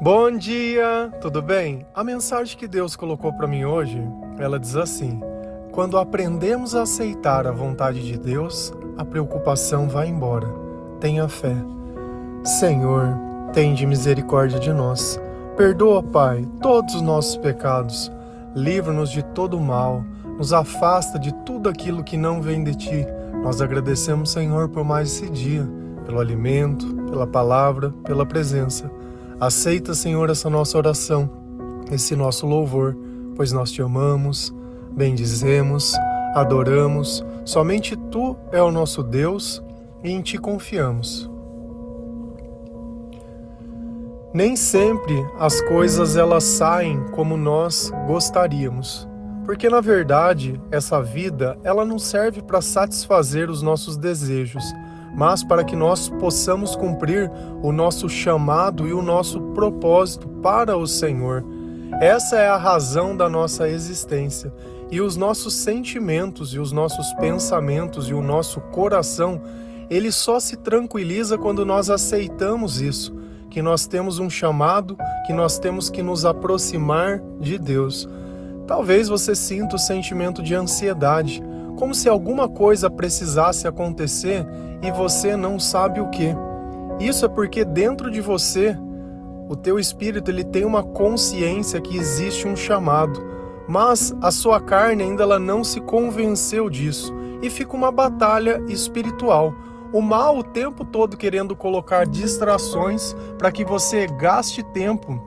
[0.00, 1.84] Bom dia, tudo bem?
[1.92, 4.00] A mensagem que Deus colocou para mim hoje,
[4.38, 5.20] ela diz assim:
[5.72, 10.46] Quando aprendemos a aceitar a vontade de Deus, a preocupação vai embora.
[11.00, 11.56] Tenha fé.
[12.44, 13.18] Senhor,
[13.52, 15.20] tende misericórdia de nós.
[15.56, 18.08] Perdoa, Pai, todos os nossos pecados.
[18.54, 20.04] Livra-nos de todo mal.
[20.38, 23.06] Nos afasta de tudo aquilo que não vem de ti.
[23.42, 25.68] Nós agradecemos, Senhor, por mais esse dia,
[26.06, 28.88] pelo alimento, pela palavra, pela presença.
[29.40, 31.30] Aceita, Senhor, essa nossa oração,
[31.92, 32.96] esse nosso louvor,
[33.36, 34.52] pois nós te amamos,
[34.90, 35.94] bendizemos,
[36.34, 37.24] adoramos.
[37.44, 39.62] Somente tu é o nosso Deus
[40.02, 41.30] e em ti confiamos.
[44.34, 49.08] Nem sempre as coisas elas saem como nós gostaríamos,
[49.44, 54.64] porque na verdade essa vida ela não serve para satisfazer os nossos desejos,
[55.14, 57.30] mas para que nós possamos cumprir
[57.62, 61.44] o nosso chamado e o nosso propósito para o Senhor.
[62.00, 64.52] Essa é a razão da nossa existência.
[64.90, 69.40] E os nossos sentimentos e os nossos pensamentos e o nosso coração,
[69.90, 73.14] ele só se tranquiliza quando nós aceitamos isso,
[73.50, 78.08] que nós temos um chamado, que nós temos que nos aproximar de Deus.
[78.66, 81.42] Talvez você sinta o sentimento de ansiedade,
[81.78, 84.44] como se alguma coisa precisasse acontecer
[84.82, 86.34] e você não sabe o que.
[86.98, 88.76] Isso é porque dentro de você,
[89.48, 93.24] o teu espírito ele tem uma consciência que existe um chamado,
[93.68, 99.54] mas a sua carne ainda ela não se convenceu disso e fica uma batalha espiritual.
[99.92, 105.22] O mal o tempo todo querendo colocar distrações para que você gaste tempo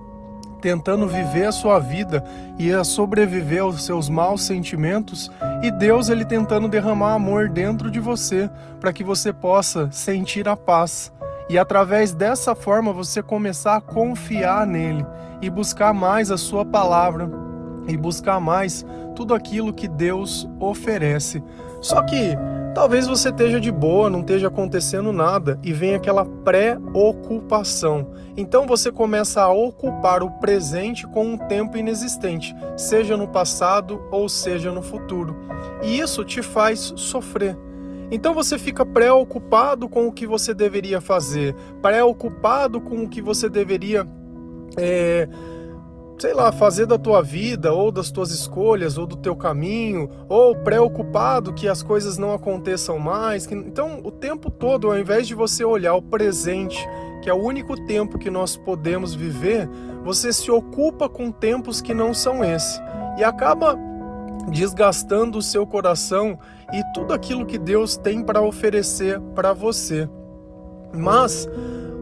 [0.61, 2.23] tentando viver a sua vida
[2.57, 5.31] e a sobreviver aos seus maus sentimentos,
[5.63, 10.55] e Deus ele tentando derramar amor dentro de você para que você possa sentir a
[10.55, 11.11] paz.
[11.49, 15.05] E através dessa forma você começar a confiar nele
[15.41, 17.29] e buscar mais a sua palavra
[17.87, 21.43] e buscar mais tudo aquilo que Deus oferece.
[21.81, 22.37] Só que
[22.73, 28.13] Talvez você esteja de boa, não esteja acontecendo nada e vem aquela preocupação.
[28.37, 34.29] Então você começa a ocupar o presente com um tempo inexistente, seja no passado ou
[34.29, 35.35] seja no futuro.
[35.83, 37.57] E isso te faz sofrer.
[38.09, 43.49] Então você fica preocupado com o que você deveria fazer, preocupado com o que você
[43.49, 44.07] deveria.
[44.77, 45.27] É
[46.21, 50.55] sei lá, fazer da tua vida, ou das tuas escolhas, ou do teu caminho, ou
[50.55, 53.47] preocupado que as coisas não aconteçam mais.
[53.47, 53.55] Que...
[53.55, 56.87] Então, o tempo todo, ao invés de você olhar o presente,
[57.23, 59.67] que é o único tempo que nós podemos viver,
[60.03, 62.79] você se ocupa com tempos que não são esse.
[63.17, 63.75] E acaba
[64.51, 66.37] desgastando o seu coração
[66.71, 70.07] e tudo aquilo que Deus tem para oferecer para você.
[70.93, 71.49] Mas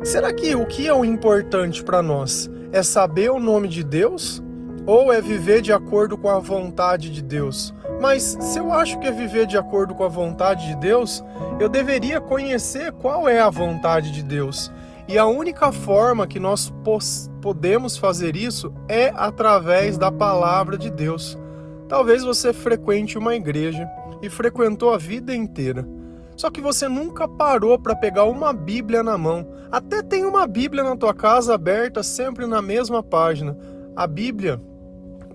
[0.03, 2.49] será que o que é o importante para nós?
[2.71, 4.43] É saber o nome de Deus
[4.85, 7.73] ou é viver de acordo com a vontade de Deus?
[8.01, 11.23] Mas se eu acho que é viver de acordo com a vontade de Deus,
[11.59, 14.71] eu deveria conhecer qual é a vontade de Deus.
[15.07, 16.71] E a única forma que nós
[17.41, 21.37] podemos fazer isso é através da palavra de Deus.
[21.87, 23.89] Talvez você frequente uma igreja
[24.21, 25.85] e frequentou a vida inteira.
[26.39, 29.45] Só que você nunca parou para pegar uma Bíblia na mão.
[29.69, 33.57] Até tem uma Bíblia na tua casa aberta, sempre na mesma página.
[33.93, 34.57] A Bíblia,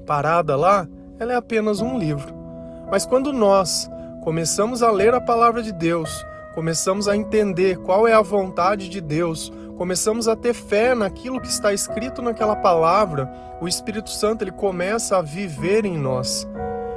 [0.07, 0.89] parada lá,
[1.19, 2.35] ela é apenas um livro.
[2.91, 3.87] Mas quando nós
[4.23, 9.03] começamos a ler a palavra de Deus, começamos a entender qual é a vontade de
[9.03, 14.53] Deus, começamos a ter fé naquilo que está escrito naquela palavra, o Espírito Santo ele
[14.53, 16.49] começa a viver em nós.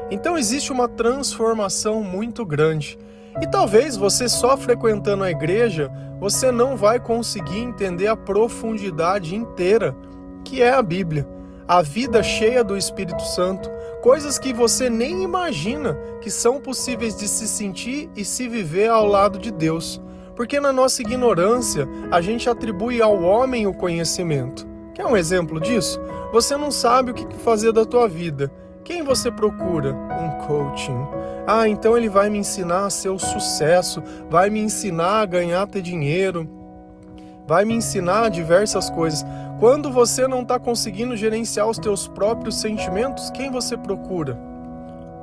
[0.09, 2.97] Então existe uma transformação muito grande.
[3.41, 9.95] E talvez você só frequentando a igreja, você não vai conseguir entender a profundidade inteira
[10.43, 11.27] que é a Bíblia.
[11.67, 13.69] A vida cheia do Espírito Santo,
[14.01, 19.05] coisas que você nem imagina que são possíveis de se sentir e se viver ao
[19.05, 20.01] lado de Deus.
[20.35, 24.65] Porque na nossa ignorância, a gente atribui ao homem o conhecimento.
[24.93, 25.99] Quer um exemplo disso?
[26.31, 28.51] Você não sabe o que fazer da tua vida.
[28.83, 29.93] Quem você procura?
[29.93, 31.16] Um coaching
[31.47, 35.65] ah, então ele vai me ensinar a ser o sucesso, vai me ensinar a ganhar
[35.65, 36.45] ter dinheiro,
[37.47, 39.25] vai me ensinar diversas coisas.
[39.57, 44.37] Quando você não está conseguindo gerenciar os teus próprios sentimentos, quem você procura?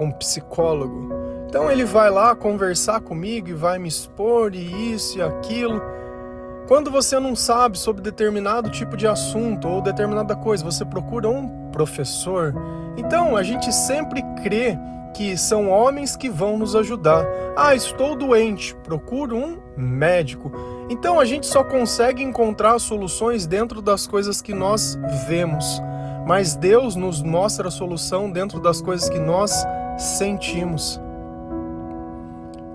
[0.00, 1.11] Um psicólogo.
[1.47, 5.81] Então ele vai lá conversar comigo e vai me expor e isso e aquilo.
[6.67, 11.70] Quando você não sabe sobre determinado tipo de assunto ou determinada coisa, você procura um
[11.70, 12.55] professor.
[12.97, 14.79] Então a gente sempre crê
[15.14, 17.25] que são homens que vão nos ajudar.
[17.56, 20.52] Ah, estou doente, procuro um médico.
[20.90, 25.81] Então a gente só consegue encontrar soluções dentro das coisas que nós vemos,
[26.26, 29.64] mas Deus nos mostra a solução dentro das coisas que nós
[29.96, 31.00] sentimos.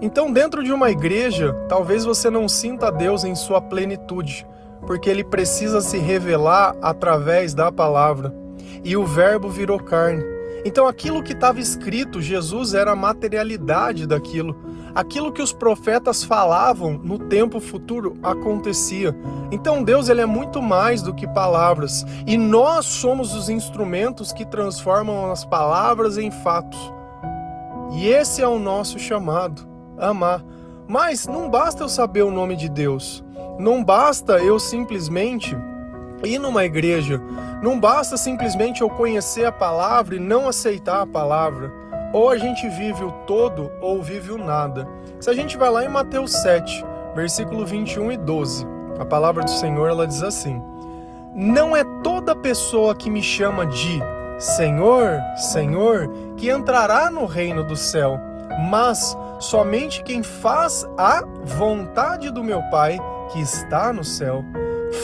[0.01, 4.47] Então, dentro de uma igreja, talvez você não sinta Deus em sua plenitude,
[4.88, 8.33] porque ele precisa se revelar através da palavra.
[8.81, 10.38] E o Verbo virou carne.
[10.65, 14.56] Então, aquilo que estava escrito, Jesus era a materialidade daquilo.
[14.94, 19.15] Aquilo que os profetas falavam no tempo futuro acontecia.
[19.51, 24.45] Então, Deus ele é muito mais do que palavras, e nós somos os instrumentos que
[24.45, 26.79] transformam as palavras em fatos.
[27.91, 29.67] E esse é o nosso chamado
[29.97, 30.44] amar.
[30.88, 33.23] Mas não basta eu saber o nome de Deus.
[33.59, 35.56] Não basta eu simplesmente
[36.24, 37.21] ir numa igreja.
[37.62, 41.71] Não basta simplesmente eu conhecer a palavra e não aceitar a palavra.
[42.13, 44.88] Ou a gente vive o todo ou vive o nada.
[45.19, 46.83] Se a gente vai lá em Mateus 7,
[47.16, 48.66] versículo 21 e 12,
[49.00, 50.62] a palavra do Senhor ela diz assim:
[51.36, 54.01] Não é toda pessoa que me chama de
[54.39, 58.19] Senhor, Senhor, que entrará no reino do céu,
[58.69, 62.98] mas somente quem faz a vontade do meu Pai
[63.31, 64.44] que está no céu.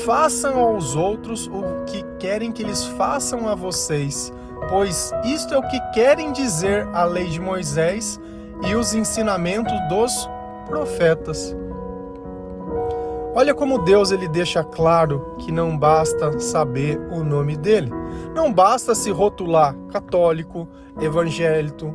[0.04, 4.34] Façam aos outros o que querem que eles façam a vocês,
[4.70, 8.20] pois isto é o que querem dizer a lei de Moisés
[8.68, 10.30] e os ensinamentos dos
[10.66, 11.56] profetas.
[13.36, 17.92] Olha como Deus ele deixa claro que não basta saber o nome dele.
[18.34, 20.68] Não basta se rotular católico,
[21.02, 21.94] evangélico,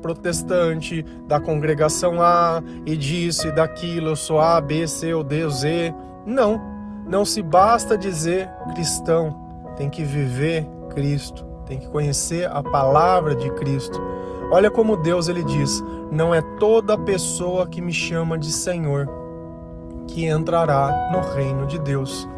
[0.00, 5.48] protestante, da congregação A, e disso e daquilo, eu sou A, B, C ou D
[5.50, 5.94] Z.
[6.24, 6.75] Não,
[7.06, 13.50] não se basta dizer cristão, tem que viver Cristo, tem que conhecer a palavra de
[13.52, 14.02] Cristo.
[14.50, 19.08] Olha como Deus ele diz: não é toda pessoa que me chama de Senhor
[20.08, 22.28] que entrará no reino de Deus.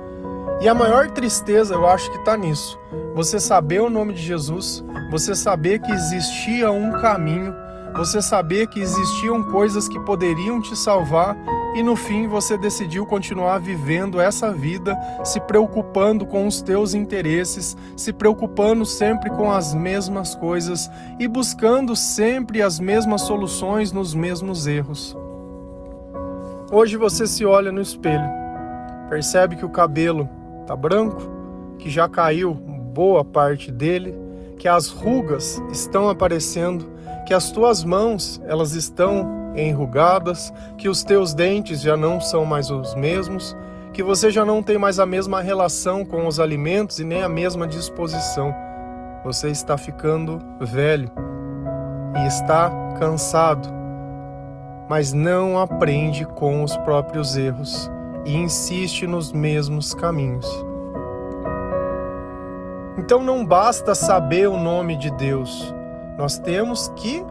[0.60, 2.78] E a maior tristeza eu acho que está nisso.
[3.14, 7.54] Você saber o nome de Jesus, você saber que existia um caminho,
[7.96, 11.36] você saber que existiam coisas que poderiam te salvar
[11.74, 17.76] e no fim você decidiu continuar vivendo essa vida, se preocupando com os teus interesses,
[17.96, 24.66] se preocupando sempre com as mesmas coisas e buscando sempre as mesmas soluções nos mesmos
[24.66, 25.16] erros.
[26.70, 28.28] Hoje você se olha no espelho,
[29.08, 30.28] percebe que o cabelo
[30.66, 31.22] tá branco,
[31.78, 34.14] que já caiu boa parte dele,
[34.58, 36.90] que as rugas estão aparecendo,
[37.26, 42.70] que as tuas mãos elas estão enrugadas, que os teus dentes já não são mais
[42.70, 43.56] os mesmos,
[43.92, 47.28] que você já não tem mais a mesma relação com os alimentos e nem a
[47.28, 48.54] mesma disposição.
[49.24, 51.10] Você está ficando velho
[52.16, 53.68] e está cansado,
[54.88, 57.90] mas não aprende com os próprios erros
[58.24, 60.46] e insiste nos mesmos caminhos.
[62.96, 65.74] Então não basta saber o nome de Deus,
[66.16, 67.24] nós temos que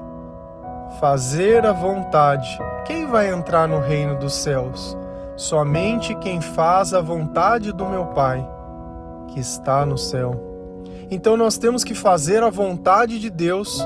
[0.99, 2.59] fazer a vontade.
[2.85, 4.97] Quem vai entrar no reino dos céus?
[5.35, 8.47] Somente quem faz a vontade do meu Pai,
[9.27, 10.43] que está no céu.
[11.11, 13.85] Então nós temos que fazer a vontade de Deus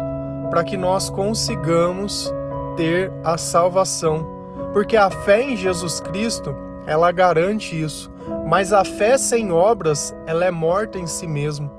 [0.49, 2.33] para que nós consigamos
[2.75, 4.25] ter a salvação,
[4.73, 6.55] porque a fé em Jesus Cristo,
[6.85, 8.11] ela garante isso.
[8.47, 11.71] Mas a fé sem obras, ela é morta em si mesma.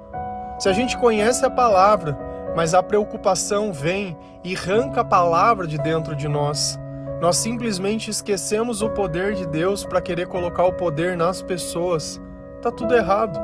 [0.59, 2.17] Se a gente conhece a palavra,
[2.57, 6.79] mas a preocupação vem e arranca a palavra de dentro de nós,
[7.23, 12.21] nós simplesmente esquecemos o poder de Deus para querer colocar o poder nas pessoas.
[12.61, 13.39] Tá tudo errado.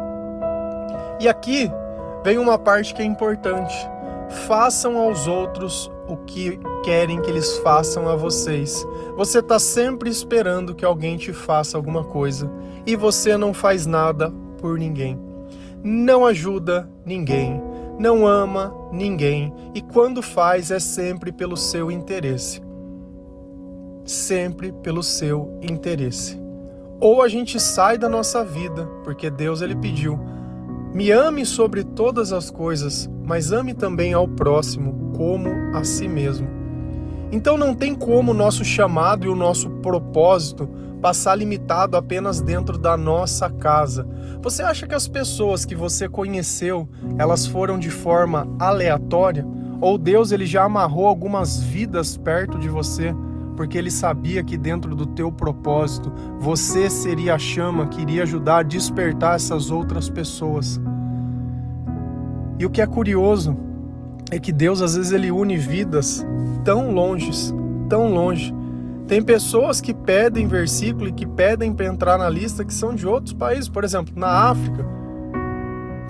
[1.21, 1.71] E aqui
[2.25, 3.89] vem uma parte que é importante.
[4.49, 8.85] Façam aos outros o que querem que eles façam a vocês.
[9.17, 12.51] Você está sempre esperando que alguém te faça alguma coisa
[12.85, 15.21] e você não faz nada por ninguém.
[15.85, 17.63] Não ajuda ninguém,
[17.99, 22.63] não ama ninguém e quando faz é sempre pelo seu interesse.
[24.05, 26.41] Sempre pelo seu interesse.
[27.01, 30.19] Ou a gente sai da nossa vida, porque Deus ele pediu:
[30.95, 36.49] "Me ame sobre todas as coisas, mas ame também ao próximo como a si mesmo."
[37.31, 40.69] Então não tem como o nosso chamado e o nosso propósito
[41.01, 44.07] passar limitado apenas dentro da nossa casa.
[44.43, 46.89] Você acha que as pessoas que você conheceu,
[47.19, 49.47] elas foram de forma aleatória?
[49.81, 53.15] Ou Deus ele já amarrou algumas vidas perto de você?
[53.59, 58.59] porque ele sabia que dentro do teu propósito você seria a chama que iria ajudar
[58.59, 60.81] a despertar essas outras pessoas.
[62.57, 63.57] E o que é curioso
[64.31, 66.25] é que Deus às vezes ele une vidas
[66.65, 67.53] tão longes,
[67.89, 68.55] tão longe.
[69.09, 73.09] Tem pessoas que pedem versículo e que pedem para entrar na lista que são de
[73.09, 74.85] outros países, por exemplo, na África.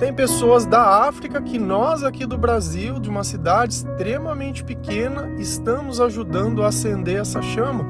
[0.01, 6.01] Tem pessoas da África que nós aqui do Brasil, de uma cidade extremamente pequena, estamos
[6.01, 7.87] ajudando a acender essa chama.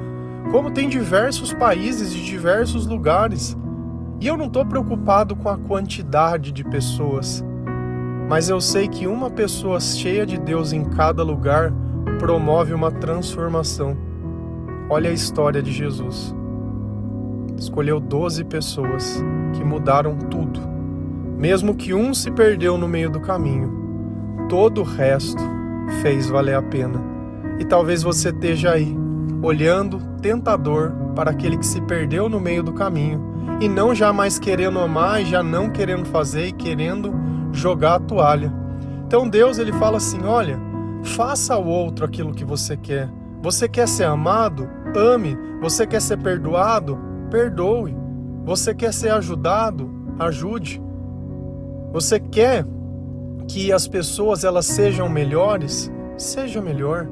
[0.50, 3.56] Como tem diversos países de diversos lugares.
[4.20, 7.42] E eu não estou preocupado com a quantidade de pessoas,
[8.28, 11.72] mas eu sei que uma pessoa cheia de Deus em cada lugar
[12.18, 14.07] promove uma transformação.
[14.90, 16.34] Olha a história de Jesus.
[17.58, 20.60] Escolheu 12 pessoas que mudaram tudo.
[21.36, 23.70] Mesmo que um se perdeu no meio do caminho,
[24.48, 25.42] todo o resto
[26.00, 26.98] fez valer a pena.
[27.58, 28.96] E talvez você esteja aí,
[29.42, 33.20] olhando tentador para aquele que se perdeu no meio do caminho
[33.60, 37.12] e não jamais querendo amar já não querendo fazer e querendo
[37.52, 38.50] jogar a toalha.
[39.06, 40.58] Então Deus ele fala assim: olha,
[41.02, 43.10] faça ao outro aquilo que você quer.
[43.40, 44.68] Você quer ser amado?
[44.96, 45.36] Ame.
[45.60, 46.98] Você quer ser perdoado?
[47.30, 47.96] Perdoe.
[48.44, 49.90] Você quer ser ajudado?
[50.18, 50.80] Ajude.
[51.92, 52.64] Você quer
[53.46, 55.90] que as pessoas elas sejam melhores?
[56.16, 57.08] Seja melhor.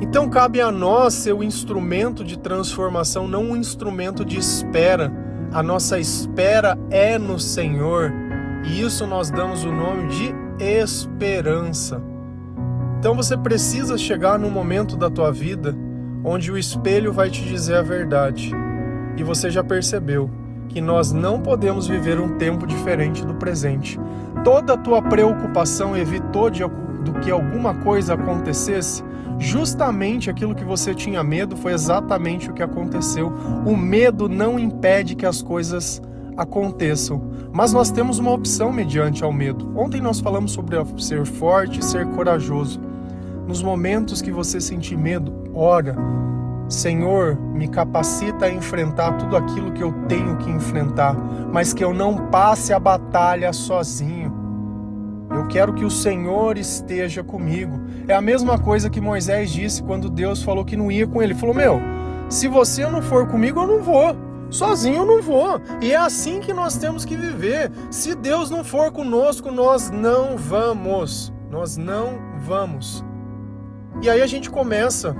[0.00, 5.12] Então cabe a nós ser o instrumento de transformação, não um instrumento de espera.
[5.52, 8.12] A nossa espera é no Senhor.
[8.64, 12.02] E isso nós damos o nome de esperança.
[12.98, 15.76] Então você precisa chegar num momento da tua vida
[16.24, 18.52] onde o espelho vai te dizer a verdade.
[19.16, 20.30] E você já percebeu
[20.68, 23.98] que nós não podemos viver um tempo diferente do presente.
[24.42, 26.62] Toda a tua preocupação evitou de,
[27.04, 29.04] do que alguma coisa acontecesse,
[29.38, 33.32] justamente aquilo que você tinha medo foi exatamente o que aconteceu.
[33.66, 36.00] O medo não impede que as coisas
[36.36, 37.30] aconteçam.
[37.52, 39.70] Mas nós temos uma opção mediante ao medo.
[39.76, 42.80] Ontem nós falamos sobre ser forte ser corajoso.
[43.46, 45.96] Nos momentos que você sentir medo, ora.
[46.68, 51.14] Senhor, me capacita a enfrentar tudo aquilo que eu tenho que enfrentar,
[51.52, 54.32] mas que eu não passe a batalha sozinho.
[55.30, 57.80] Eu quero que o Senhor esteja comigo.
[58.06, 61.32] É a mesma coisa que Moisés disse quando Deus falou que não ia com ele.
[61.32, 61.80] Ele falou: Meu,
[62.28, 64.16] se você não for comigo, eu não vou.
[64.50, 65.60] Sozinho eu não vou.
[65.80, 67.70] E é assim que nós temos que viver.
[67.90, 71.32] Se Deus não for conosco, nós não vamos.
[71.50, 73.02] Nós não vamos.
[74.00, 75.14] E aí a gente começa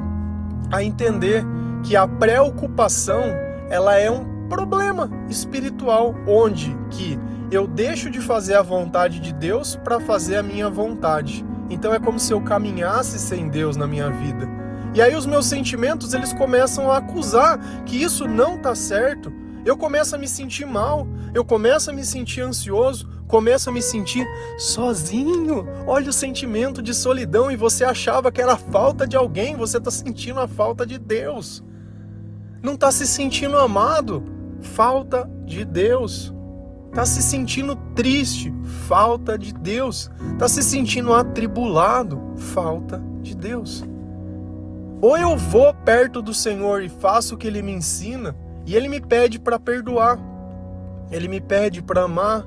[0.70, 1.44] a entender
[1.82, 3.22] que a preocupação,
[3.68, 7.18] ela é um problema espiritual onde que
[7.50, 11.44] eu deixo de fazer a vontade de Deus para fazer a minha vontade.
[11.68, 14.48] Então é como se eu caminhasse sem Deus na minha vida.
[14.94, 19.32] E aí os meus sentimentos, eles começam a acusar que isso não está certo.
[19.64, 23.80] Eu começo a me sentir mal, eu começo a me sentir ansioso, começo a me
[23.80, 24.26] sentir
[24.58, 25.66] sozinho.
[25.86, 29.90] Olha o sentimento de solidão e você achava que era falta de alguém, você está
[29.90, 31.62] sentindo a falta de Deus.
[32.62, 34.24] Não está se sentindo amado,
[34.60, 36.32] falta de Deus.
[36.88, 38.52] Está se sentindo triste,
[38.86, 40.10] falta de Deus.
[40.32, 43.84] Está se sentindo atribulado, falta de Deus.
[45.00, 48.88] Ou eu vou perto do Senhor e faço o que ele me ensina, e ele
[48.88, 50.18] me pede para perdoar,
[51.10, 52.46] ele me pede para amar,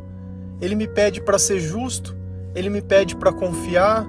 [0.62, 2.18] ele me pede para ser justo,
[2.54, 4.06] ele me pede para confiar,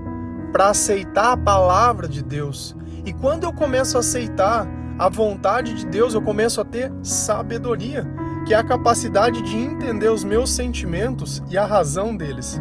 [0.53, 2.77] para aceitar a palavra de Deus.
[3.05, 4.67] E quando eu começo a aceitar
[4.99, 8.07] a vontade de Deus, eu começo a ter sabedoria,
[8.47, 12.61] que é a capacidade de entender os meus sentimentos e a razão deles.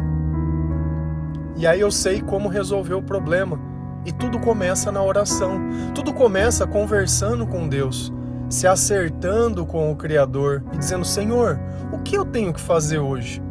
[1.56, 3.58] E aí eu sei como resolver o problema
[4.04, 5.58] e tudo começa na oração.
[5.94, 8.12] Tudo começa conversando com Deus,
[8.48, 11.58] se acertando com o Criador e dizendo: Senhor,
[11.92, 13.42] o que eu tenho que fazer hoje?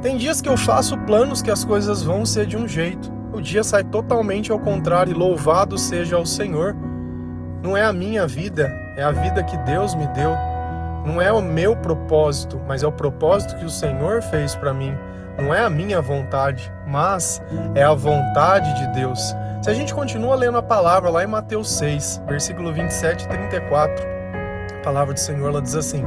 [0.00, 3.12] Tem dias que eu faço planos que as coisas vão ser de um jeito.
[3.32, 6.74] O dia sai totalmente ao contrário e louvado seja o Senhor.
[7.62, 10.36] Não é a minha vida, é a vida que Deus me deu.
[11.06, 14.92] Não é o meu propósito, mas é o propósito que o Senhor fez para mim.
[15.38, 17.40] Não é a minha vontade, mas
[17.74, 19.34] é a vontade de Deus.
[19.62, 24.04] Se a gente continua lendo a palavra lá em Mateus 6, versículo 27 e 34,
[24.74, 26.02] a palavra do Senhor ela diz assim: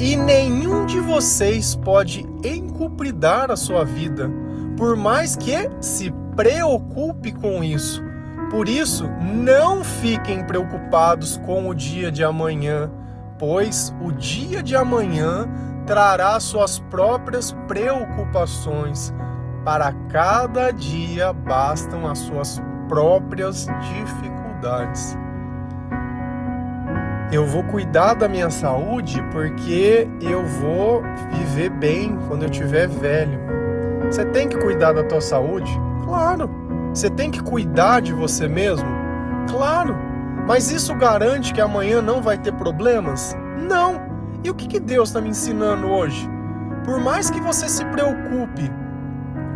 [0.00, 4.30] E nenhum de vocês pode encupridar a sua vida,
[4.74, 8.02] por mais que se preocupe com isso.
[8.50, 12.90] Por isso, não fiquem preocupados com o dia de amanhã,
[13.38, 15.46] pois o dia de amanhã
[15.86, 19.12] trará suas próprias preocupações.
[19.64, 25.16] Para cada dia bastam as suas próprias dificuldades.
[27.30, 33.40] Eu vou cuidar da minha saúde porque eu vou viver bem quando eu tiver velho.
[34.06, 35.72] Você tem que cuidar da tua saúde?
[36.04, 36.50] Claro.
[36.92, 38.88] Você tem que cuidar de você mesmo?
[39.48, 39.96] Claro.
[40.46, 43.34] Mas isso garante que amanhã não vai ter problemas?
[43.56, 44.00] Não.
[44.42, 46.28] E o que, que Deus está me ensinando hoje?
[46.84, 48.70] Por mais que você se preocupe,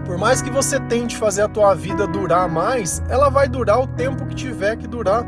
[0.06, 3.88] por mais que você tente fazer a tua vida durar mais, ela vai durar o
[3.88, 5.26] tempo que tiver que durar.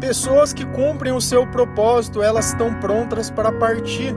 [0.00, 4.14] Pessoas que cumprem o seu propósito, elas estão prontas para partir.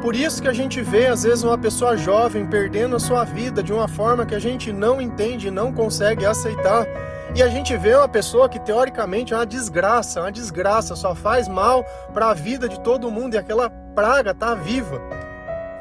[0.00, 3.62] Por isso que a gente vê às vezes uma pessoa jovem perdendo a sua vida
[3.62, 6.86] de uma forma que a gente não entende, não consegue aceitar.
[7.34, 11.48] E a gente vê uma pessoa que teoricamente é uma desgraça, uma desgraça, só faz
[11.48, 15.25] mal para a vida de todo mundo e aquela praga tá viva.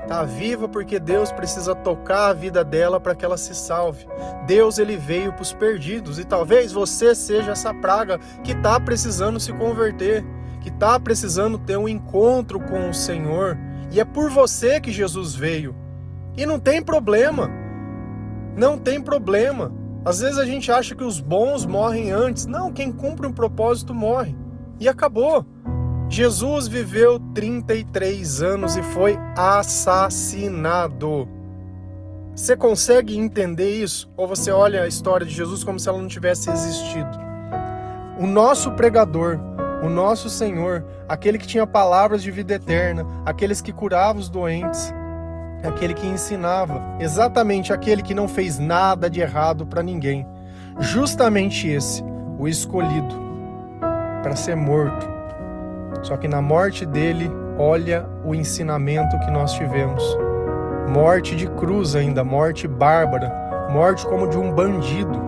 [0.08, 4.06] Tá viva porque Deus precisa tocar a vida dela para que ela se salve.
[4.46, 9.40] Deus ele veio para os perdidos e talvez você seja essa praga que tá precisando
[9.40, 10.24] se converter,
[10.62, 13.58] que tá precisando ter um encontro com o Senhor.
[13.92, 15.76] E é por você que Jesus veio.
[16.38, 17.50] E não tem problema.
[18.56, 19.72] Não tem problema.
[20.04, 22.46] Às vezes a gente acha que os bons morrem antes.
[22.46, 24.36] Não, quem cumpre um propósito morre.
[24.80, 25.46] E acabou.
[26.08, 31.28] Jesus viveu 33 anos e foi assassinado.
[32.36, 34.12] Você consegue entender isso?
[34.16, 37.18] Ou você olha a história de Jesus como se ela não tivesse existido?
[38.20, 39.40] O nosso pregador,
[39.84, 44.94] o nosso Senhor, aquele que tinha palavras de vida eterna, aqueles que curava os doentes,
[45.64, 50.26] aquele que ensinava, exatamente aquele que não fez nada de errado para ninguém.
[50.80, 52.04] Justamente esse,
[52.38, 53.16] o escolhido
[54.22, 55.15] para ser morto
[56.02, 60.04] só que na morte dele, olha o ensinamento que nós tivemos.
[60.88, 63.32] Morte de cruz ainda, morte bárbara,
[63.72, 65.22] morte como de um bandido.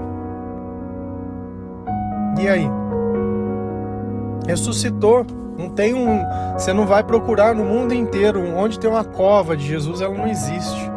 [2.40, 2.70] E aí?
[4.48, 5.26] Ressuscitou.
[5.58, 6.24] Não tem um.
[6.54, 10.28] Você não vai procurar no mundo inteiro onde tem uma cova de Jesus, ela não
[10.28, 10.92] existe.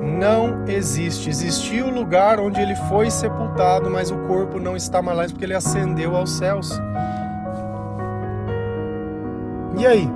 [0.00, 1.28] Não existe.
[1.28, 5.44] Existiu o lugar onde ele foi sepultado, mas o corpo não está mais lá porque
[5.44, 6.80] ele ascendeu aos céus.
[9.78, 10.08] E aí?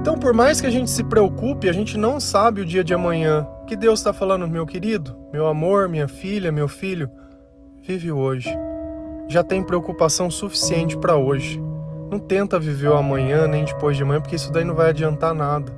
[0.00, 2.92] Então, por mais que a gente se preocupe, a gente não sabe o dia de
[2.92, 3.46] amanhã.
[3.66, 7.10] Que Deus está falando, meu querido, meu amor, minha filha, meu filho,
[7.82, 8.50] vive hoje.
[9.28, 11.62] Já tem preocupação suficiente para hoje.
[12.10, 15.34] Não tenta viver o amanhã nem depois de amanhã, porque isso daí não vai adiantar
[15.34, 15.72] nada.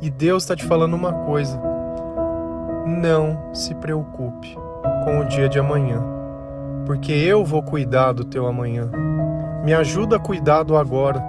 [0.00, 1.60] E Deus está te falando uma coisa:
[2.86, 4.56] não se preocupe
[5.04, 6.02] com o dia de amanhã,
[6.86, 8.90] porque eu vou cuidar do teu amanhã.
[9.62, 11.22] Me ajuda a cuidar do agora.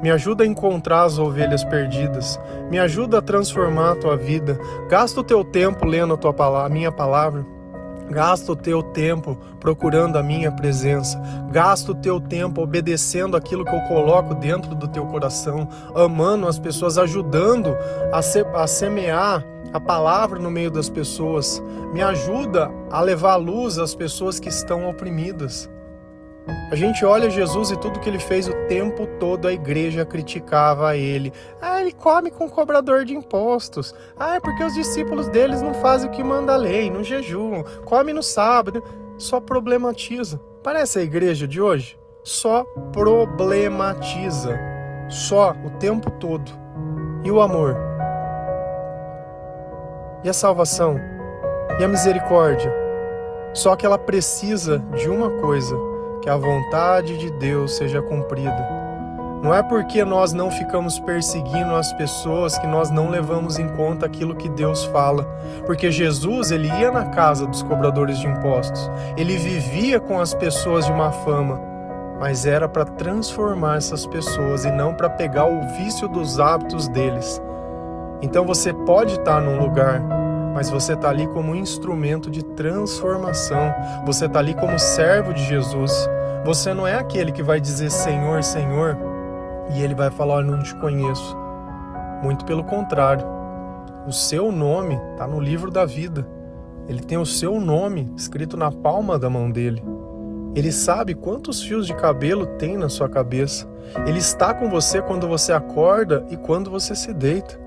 [0.00, 2.40] Me ajuda a encontrar as ovelhas perdidas.
[2.70, 4.58] Me ajuda a transformar a tua vida.
[4.88, 7.44] Gasta o teu tempo lendo a, tua palavra, a minha palavra.
[8.08, 11.20] Gasta o teu tempo procurando a minha presença.
[11.50, 16.58] Gasta o teu tempo obedecendo aquilo que eu coloco dentro do teu coração, amando as
[16.58, 17.76] pessoas, ajudando
[18.12, 21.62] a, se, a semear a palavra no meio das pessoas.
[21.92, 25.70] Me ajuda a levar luz às pessoas que estão oprimidas.
[26.70, 30.96] A gente olha Jesus e tudo que ele fez o tempo todo a igreja criticava
[30.96, 31.32] ele.
[31.60, 33.94] Ah, ele come com cobrador de impostos.
[34.18, 37.64] Ah, é porque os discípulos deles não fazem o que manda a lei, não jejuam,
[37.84, 38.82] come no sábado.
[39.18, 40.40] Só problematiza.
[40.62, 41.98] Parece a igreja de hoje?
[42.22, 44.58] Só problematiza.
[45.08, 46.50] Só o tempo todo.
[47.24, 47.76] E o amor?
[50.22, 50.96] E a salvação?
[51.78, 52.72] E a misericórdia?
[53.52, 55.89] Só que ela precisa de uma coisa
[56.22, 58.80] que a vontade de Deus seja cumprida.
[59.42, 64.04] Não é porque nós não ficamos perseguindo as pessoas que nós não levamos em conta
[64.04, 65.24] aquilo que Deus fala.
[65.64, 68.90] Porque Jesus, ele ia na casa dos cobradores de impostos.
[69.16, 71.58] Ele vivia com as pessoas de má fama,
[72.20, 77.40] mas era para transformar essas pessoas e não para pegar o vício dos hábitos deles.
[78.20, 80.02] Então você pode estar num lugar
[80.54, 83.72] mas você está ali como instrumento de transformação.
[84.04, 85.92] Você está ali como servo de Jesus.
[86.44, 88.96] Você não é aquele que vai dizer Senhor, Senhor,
[89.74, 91.36] e ele vai falar: não te conheço.
[92.22, 93.26] Muito pelo contrário.
[94.06, 96.26] O seu nome está no livro da vida.
[96.88, 99.82] Ele tem o seu nome escrito na palma da mão dele.
[100.54, 103.68] Ele sabe quantos fios de cabelo tem na sua cabeça.
[104.06, 107.59] Ele está com você quando você acorda e quando você se deita.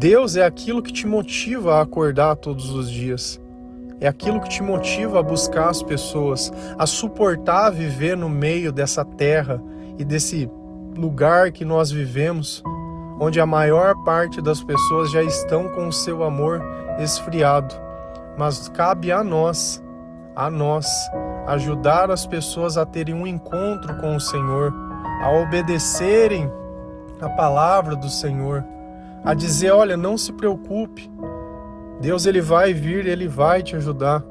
[0.00, 3.38] Deus é aquilo que te motiva a acordar todos os dias.
[4.00, 9.04] É aquilo que te motiva a buscar as pessoas, a suportar viver no meio dessa
[9.04, 9.62] terra
[9.98, 10.50] e desse
[10.96, 12.62] lugar que nós vivemos,
[13.20, 16.62] onde a maior parte das pessoas já estão com o seu amor
[16.98, 17.74] esfriado.
[18.38, 19.84] Mas cabe a nós,
[20.34, 20.86] a nós,
[21.46, 24.72] ajudar as pessoas a terem um encontro com o Senhor,
[25.22, 26.50] a obedecerem
[27.20, 28.64] a palavra do Senhor
[29.24, 31.10] a dizer: olha, não se preocupe,
[32.00, 34.24] Deus ele vai vir, ele vai te ajudar.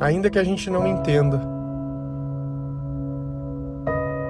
[0.00, 1.40] Ainda que a gente não entenda,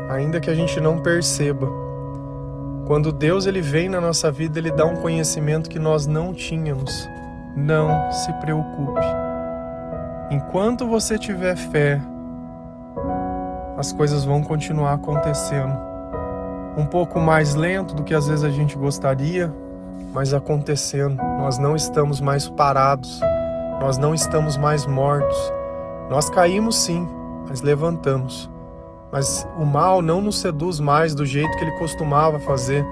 [0.09, 1.69] ainda que a gente não perceba,
[2.87, 7.09] quando Deus ele vem na nossa vida, ele dá um conhecimento que nós não tínhamos.
[7.55, 9.01] Não se preocupe.
[10.31, 12.01] Enquanto você tiver fé,
[13.77, 15.79] as coisas vão continuar acontecendo.
[16.81, 19.53] Um pouco mais lento do que às vezes a gente gostaria,
[20.15, 21.15] mas acontecendo.
[21.39, 23.21] Nós não estamos mais parados.
[23.79, 25.37] Nós não estamos mais mortos.
[26.09, 27.07] Nós caímos sim,
[27.47, 28.51] mas levantamos.
[29.13, 32.83] Mas o mal não nos seduz mais do jeito que ele costumava fazer.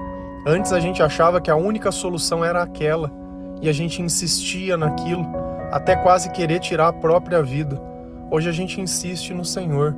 [0.45, 3.11] Antes a gente achava que a única solução era aquela
[3.59, 5.25] e a gente insistia naquilo,
[5.71, 7.81] até quase querer tirar a própria vida.
[8.29, 9.95] Hoje a gente insiste no Senhor,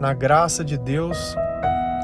[0.00, 1.36] na graça de Deus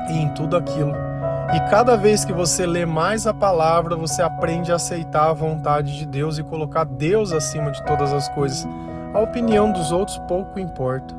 [0.09, 1.14] e em tudo aquilo.
[1.53, 5.97] E cada vez que você lê mais a palavra, você aprende a aceitar a vontade
[5.99, 8.67] de Deus e colocar Deus acima de todas as coisas.
[9.13, 11.15] A opinião dos outros pouco importa.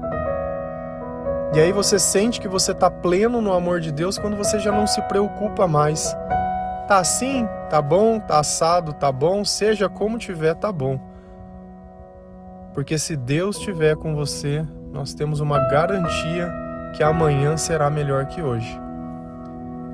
[1.53, 4.71] E aí você sente que você está pleno no amor de Deus quando você já
[4.71, 6.13] não se preocupa mais.
[6.87, 7.47] Tá assim?
[7.69, 8.19] Tá bom?
[8.19, 8.93] Tá assado?
[8.93, 9.45] Tá bom?
[9.45, 10.99] Seja como tiver, tá bom.
[12.73, 16.51] Porque se Deus estiver com você, nós temos uma garantia
[16.93, 18.84] que amanhã será melhor que hoje.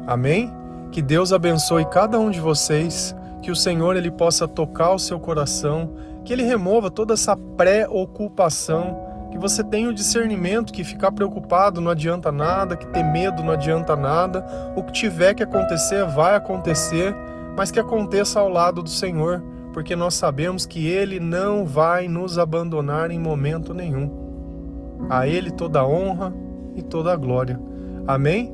[0.08, 0.52] Amém?
[0.92, 5.20] Que Deus abençoe cada um de vocês, que o Senhor ele possa tocar o seu
[5.20, 5.92] coração,
[6.26, 11.90] que ele remova toda essa preocupação que você tenha o discernimento que ficar preocupado não
[11.90, 14.46] adianta nada, que ter medo não adianta nada.
[14.76, 17.16] O que tiver que acontecer vai acontecer,
[17.56, 22.38] mas que aconteça ao lado do Senhor, porque nós sabemos que Ele não vai nos
[22.38, 24.12] abandonar em momento nenhum.
[25.10, 26.34] A Ele toda a honra
[26.76, 27.58] e toda a glória.
[28.06, 28.54] Amém?